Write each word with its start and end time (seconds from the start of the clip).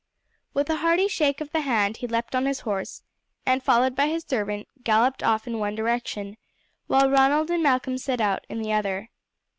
With 0.55 0.67
a 0.71 0.77
hearty 0.77 1.07
shake 1.07 1.41
of 1.41 1.51
the 1.51 1.61
hand 1.61 1.97
he 1.97 2.07
leapt 2.07 2.33
on 2.35 2.47
his 2.47 2.61
horse, 2.61 3.03
and, 3.45 3.61
followed 3.61 3.95
by 3.95 4.07
his 4.07 4.23
servant, 4.23 4.67
galloped 4.83 5.21
off 5.21 5.45
in 5.45 5.59
one 5.59 5.75
direction, 5.75 6.37
while 6.87 7.07
Ronald 7.07 7.51
and 7.51 7.61
Malcolm 7.61 7.99
set 7.99 8.19
out 8.19 8.43
in 8.49 8.63
the 8.63 8.73
other. 8.73 9.11